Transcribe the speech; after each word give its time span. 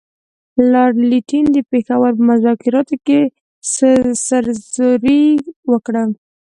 لارډ 0.71 0.95
لیټن 1.11 1.45
د 1.55 1.57
پېښور 1.71 2.11
په 2.17 2.23
مذاکراتو 2.29 2.95
کې 3.05 3.19
سرزوري 4.25 5.23
وکړه. 5.71 6.03